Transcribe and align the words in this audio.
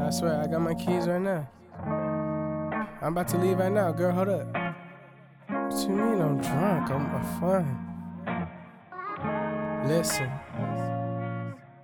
I 0.00 0.10
swear, 0.10 0.40
I 0.40 0.46
got 0.46 0.60
my 0.60 0.74
keys 0.74 1.06
right 1.06 1.20
now. 1.20 1.48
I'm 3.02 3.12
about 3.12 3.28
to 3.28 3.38
leave 3.38 3.58
right 3.58 3.70
now, 3.70 3.92
girl. 3.92 4.12
Hold 4.12 4.28
up. 4.28 4.46
What 5.48 5.82
you 5.82 5.88
mean 5.90 6.20
I'm 6.20 6.40
drunk? 6.40 6.90
I'm, 6.90 7.06
I'm 7.14 7.24
fine. 7.40 7.88
Listen. 9.88 10.30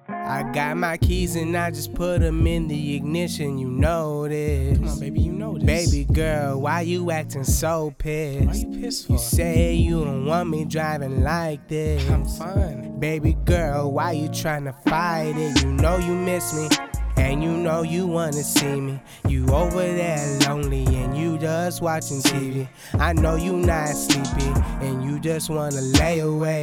I 0.08 0.42
got 0.52 0.76
my 0.76 0.96
keys 0.96 1.36
and 1.36 1.54
I 1.56 1.70
just 1.70 1.92
put 1.92 2.20
them 2.20 2.46
in 2.46 2.66
the 2.66 2.96
ignition. 2.96 3.58
You 3.58 3.68
know 3.68 4.26
this. 4.26 4.78
Come 4.78 4.88
on, 4.88 5.00
baby, 5.00 5.20
you 5.20 5.32
know 5.32 5.58
this. 5.58 5.90
Baby 5.90 6.04
girl, 6.12 6.62
why 6.62 6.80
you 6.80 7.10
acting 7.10 7.44
so 7.44 7.94
pissed? 7.98 8.46
Why 8.46 8.54
you 8.54 8.80
pissed 8.80 9.06
for? 9.06 9.12
You 9.12 9.18
say 9.18 9.74
you 9.74 10.02
don't 10.04 10.24
want 10.24 10.48
me 10.48 10.64
driving 10.64 11.22
like 11.22 11.68
this. 11.68 12.08
I'm 12.08 12.26
fine. 12.26 12.98
Baby 12.98 13.34
girl, 13.44 13.92
why 13.92 14.12
you 14.12 14.28
trying 14.28 14.64
to 14.64 14.72
fight 14.72 15.34
it? 15.36 15.62
You 15.62 15.72
know 15.72 15.98
you 15.98 16.14
miss 16.14 16.54
me. 16.54 16.68
And 17.16 17.42
you 17.42 17.50
know 17.50 17.82
you 17.82 18.06
wanna 18.06 18.42
see 18.42 18.80
me. 18.80 19.00
You 19.28 19.46
over 19.48 19.82
there 19.82 20.38
lonely 20.46 20.84
and 20.86 21.16
you 21.16 21.38
just 21.38 21.80
watching 21.80 22.20
TV. 22.20 22.68
I 22.94 23.12
know 23.12 23.36
you 23.36 23.52
not 23.52 23.88
sleepy 23.88 24.52
and 24.80 25.04
you 25.04 25.18
just 25.18 25.50
wanna 25.50 25.80
lay 25.80 26.20
away, 26.20 26.62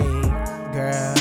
girl. 0.74 1.16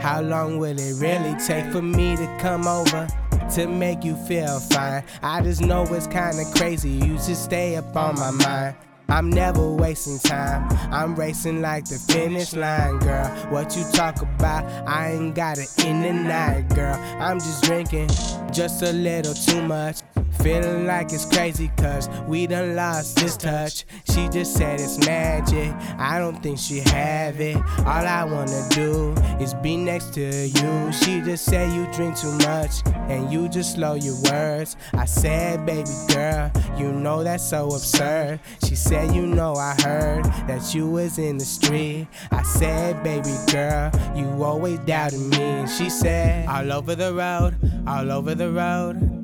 How 0.00 0.20
long 0.20 0.58
will 0.58 0.78
it 0.78 0.94
really 0.98 1.34
take 1.46 1.70
for 1.72 1.82
me 1.82 2.16
to 2.16 2.38
come 2.40 2.66
over 2.66 3.06
to 3.54 3.66
make 3.66 4.04
you 4.04 4.16
feel 4.16 4.58
fine? 4.58 5.04
I 5.22 5.42
just 5.42 5.60
know 5.60 5.82
it's 5.84 6.06
kinda 6.06 6.44
crazy, 6.54 6.90
you 6.90 7.14
just 7.16 7.44
stay 7.44 7.76
up 7.76 7.96
on 7.96 8.16
my 8.16 8.30
mind. 8.30 8.74
I'm 9.12 9.28
never 9.28 9.68
wasting 9.68 10.18
time. 10.18 10.66
I'm 10.90 11.14
racing 11.14 11.60
like 11.60 11.84
the 11.84 11.98
finish 11.98 12.54
line, 12.54 12.98
girl. 12.98 13.28
What 13.50 13.76
you 13.76 13.84
talk 13.92 14.22
about, 14.22 14.64
I 14.88 15.12
ain't 15.12 15.34
got 15.34 15.58
it 15.58 15.68
in 15.84 16.00
the 16.00 16.14
night, 16.14 16.70
girl. 16.74 16.96
I'm 17.20 17.38
just 17.38 17.62
drinking 17.62 18.08
just 18.52 18.82
a 18.82 18.90
little 18.90 19.34
too 19.34 19.60
much. 19.60 19.98
Feeling 20.42 20.86
like 20.86 21.12
it's 21.12 21.24
crazy 21.24 21.70
cause 21.76 22.08
we 22.26 22.48
done 22.48 22.74
lost 22.74 23.14
this 23.16 23.36
touch. 23.36 23.84
She 24.10 24.28
just 24.28 24.56
said 24.56 24.80
it's 24.80 24.98
magic. 25.06 25.72
I 26.00 26.18
don't 26.18 26.42
think 26.42 26.58
she 26.58 26.80
have 26.80 27.40
it. 27.40 27.56
All 27.56 27.86
I 27.86 28.24
wanna 28.24 28.66
do 28.70 29.12
is 29.40 29.54
be 29.54 29.76
next 29.76 30.14
to 30.14 30.20
you. 30.20 30.92
She 30.92 31.20
just 31.20 31.44
said 31.44 31.72
you 31.72 31.86
drink 31.92 32.16
too 32.18 32.32
much 32.38 32.82
and 33.08 33.32
you 33.32 33.48
just 33.48 33.74
slow 33.74 33.94
your 33.94 34.16
words. 34.32 34.76
I 34.94 35.04
said, 35.04 35.64
baby 35.64 35.88
girl, 36.08 36.50
you 36.76 36.90
know 36.90 37.22
that's 37.22 37.48
so 37.48 37.66
absurd. 37.66 38.40
She 38.64 38.74
said, 38.74 39.14
you 39.14 39.26
know 39.28 39.54
I 39.54 39.76
heard 39.80 40.24
that 40.48 40.74
you 40.74 40.88
was 40.88 41.18
in 41.18 41.38
the 41.38 41.44
street. 41.44 42.08
I 42.32 42.42
said, 42.42 43.04
baby 43.04 43.36
girl, 43.52 43.92
you 44.16 44.42
always 44.42 44.80
doubted 44.80 45.20
me. 45.20 45.68
She 45.68 45.88
said, 45.88 46.48
all 46.48 46.72
over 46.72 46.96
the 46.96 47.14
road, 47.14 47.56
all 47.86 48.10
over 48.10 48.34
the 48.34 48.50
road. 48.50 49.21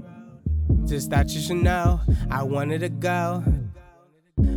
Just 0.88 1.10
thought 1.10 1.28
you 1.28 1.40
should 1.42 1.58
know 1.58 2.00
I 2.30 2.42
wanted 2.42 2.80
to 2.80 2.88
go 2.88 3.44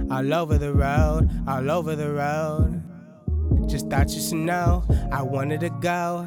all 0.09 0.33
over 0.33 0.57
the 0.57 0.73
road, 0.73 1.29
all 1.45 1.69
over 1.69 1.93
the 1.93 2.09
road. 2.09 2.81
Just 3.67 3.89
thought 3.89 4.09
you 4.11 4.21
should 4.21 4.37
know 4.37 4.81
I 5.11 5.23
wanted 5.23 5.59
to 5.59 5.69
go. 5.69 6.25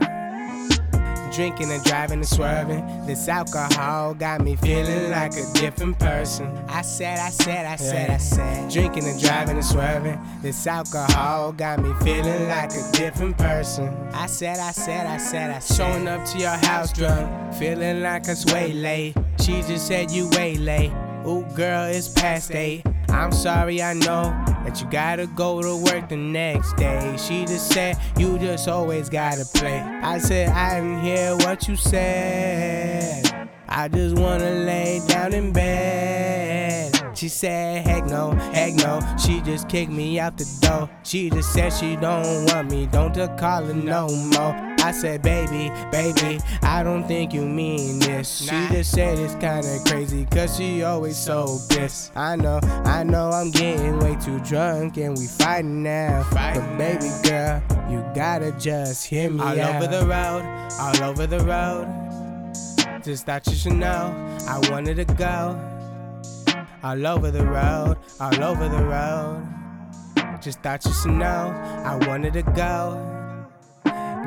Drinking 1.32 1.70
and 1.72 1.82
driving 1.84 2.18
and 2.18 2.28
swerving. 2.28 2.84
This 3.06 3.28
alcohol 3.28 4.12
got 4.12 4.42
me 4.42 4.56
feeling 4.56 5.10
like 5.10 5.32
a 5.32 5.52
different 5.54 5.98
person. 5.98 6.46
I 6.68 6.82
said, 6.82 7.18
I 7.18 7.30
said, 7.30 7.64
I 7.64 7.76
said, 7.76 8.10
I 8.10 8.18
said. 8.18 8.70
Drinking 8.70 9.04
and 9.04 9.18
driving 9.18 9.56
and 9.56 9.64
swerving. 9.64 10.20
This 10.42 10.66
alcohol 10.66 11.52
got 11.52 11.82
me 11.82 11.92
feeling 12.04 12.46
like 12.48 12.72
a 12.72 12.90
different 12.92 13.38
person. 13.38 13.88
I 14.12 14.26
said, 14.26 14.58
I 14.58 14.70
said, 14.70 15.06
I 15.06 15.16
said, 15.16 15.50
I 15.50 15.58
said. 15.60 15.76
Showing 15.76 16.08
up 16.08 16.26
to 16.26 16.38
your 16.38 16.50
house 16.50 16.92
drunk, 16.92 17.54
feeling 17.54 18.02
like 18.02 18.28
it's 18.28 18.44
way 18.52 18.74
late. 18.74 19.16
She 19.44 19.60
just 19.60 19.86
said 19.86 20.10
you 20.10 20.30
way 20.30 20.56
late. 20.56 20.90
Ooh, 21.26 21.44
girl, 21.54 21.84
it's 21.84 22.08
past 22.08 22.54
eight. 22.54 22.82
I'm 23.10 23.30
sorry, 23.30 23.82
I 23.82 23.92
know 23.92 24.22
that 24.64 24.80
you 24.80 24.88
gotta 24.90 25.26
go 25.26 25.60
to 25.60 25.76
work 25.76 26.08
the 26.08 26.16
next 26.16 26.72
day. 26.76 27.14
She 27.18 27.44
just 27.44 27.70
said 27.70 27.98
you 28.16 28.38
just 28.38 28.68
always 28.68 29.10
gotta 29.10 29.44
play. 29.44 29.80
I 29.80 30.16
said 30.16 30.48
I 30.48 30.80
didn't 30.80 31.02
hear 31.02 31.36
what 31.36 31.68
you 31.68 31.76
said. 31.76 33.50
I 33.68 33.88
just 33.88 34.16
wanna 34.16 34.50
lay 34.50 35.02
down 35.08 35.34
in 35.34 35.52
bed. 35.52 36.98
She 37.14 37.28
said, 37.28 37.86
heck 37.86 38.06
no, 38.06 38.30
heck 38.30 38.72
no. 38.76 38.98
She 39.22 39.42
just 39.42 39.68
kicked 39.68 39.92
me 39.92 40.18
out 40.18 40.38
the 40.38 40.46
door. 40.62 40.88
She 41.02 41.28
just 41.28 41.52
said 41.52 41.68
she 41.68 41.96
don't 41.96 42.46
want 42.46 42.70
me, 42.70 42.86
don't 42.86 43.14
call 43.38 43.64
her 43.64 43.74
no 43.74 44.08
more. 44.08 44.73
I 44.84 44.92
said, 44.92 45.22
baby, 45.22 45.72
baby, 45.90 46.38
I 46.60 46.82
don't 46.82 47.08
think 47.08 47.32
you 47.32 47.40
mean 47.40 48.00
this. 48.00 48.42
She 48.42 48.68
just 48.70 48.90
said 48.90 49.18
it's 49.18 49.32
kinda 49.36 49.78
crazy, 49.86 50.26
cause 50.26 50.58
she 50.58 50.82
always 50.82 51.16
so 51.16 51.58
pissed. 51.70 52.14
I 52.14 52.36
know, 52.36 52.60
I 52.84 53.02
know 53.02 53.30
I'm 53.30 53.50
getting 53.50 53.98
way 53.98 54.14
too 54.22 54.40
drunk 54.40 54.98
and 54.98 55.16
we 55.16 55.26
fighting 55.26 55.82
now. 55.82 56.26
But 56.30 56.76
baby 56.76 57.08
girl, 57.22 57.62
you 57.90 58.04
gotta 58.14 58.52
just 58.52 59.06
hear 59.06 59.30
me 59.30 59.40
all 59.40 59.58
out. 59.58 59.76
over 59.76 59.86
the 59.86 60.06
road, 60.06 60.68
all 60.78 61.02
over 61.02 61.26
the 61.26 61.40
road. 61.40 61.88
Just 63.02 63.24
thought 63.24 63.46
you 63.46 63.54
should 63.54 63.72
know, 63.72 64.12
I 64.46 64.58
wanted 64.70 64.96
to 64.96 65.06
go. 65.14 65.58
All 66.82 67.06
over 67.06 67.30
the 67.30 67.46
road, 67.46 67.96
all 68.20 68.44
over 68.44 68.68
the 68.68 68.84
road. 68.84 69.48
Just 70.42 70.60
thought 70.60 70.84
you 70.84 70.92
should 70.92 71.12
know, 71.12 71.54
I 71.86 71.96
wanted 72.06 72.34
to 72.34 72.42
go. 72.42 73.23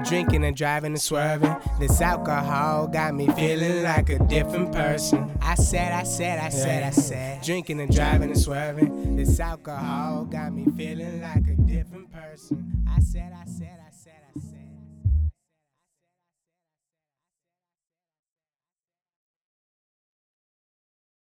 Drinking 0.05 0.45
and 0.45 0.55
driving 0.55 0.93
and 0.93 1.01
swerving. 1.01 1.55
This 1.79 1.99
alcohol 2.01 2.87
got 2.87 3.13
me 3.13 3.27
feeling 3.27 3.83
like 3.83 4.09
a 4.09 4.19
different 4.19 4.71
person. 4.71 5.31
I 5.41 5.55
said, 5.55 5.91
I 5.91 6.03
said, 6.03 6.39
I 6.39 6.49
said, 6.49 6.83
I 6.83 6.89
said. 6.91 7.43
Drinking 7.43 7.81
and 7.81 7.93
driving 7.93 8.29
and 8.31 8.39
swerving. 8.39 9.15
This 9.15 9.39
alcohol 9.39 10.25
got 10.25 10.53
me 10.53 10.65
feeling 10.75 11.21
like 11.21 11.47
a 11.47 11.55
different 11.61 12.11
person. 12.11 12.85
I 12.89 12.99
said, 12.99 13.33
I 13.33 13.45
said, 13.45 13.79
I 13.85 13.91
said, 13.91 14.21
I 14.35 14.39
said. 14.39 14.76